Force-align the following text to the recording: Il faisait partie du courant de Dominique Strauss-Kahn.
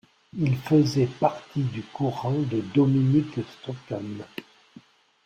Il 0.35 0.57
faisait 0.57 1.05
partie 1.05 1.61
du 1.61 1.83
courant 1.83 2.33
de 2.39 2.61
Dominique 2.73 3.35
Strauss-Kahn. 3.59 4.23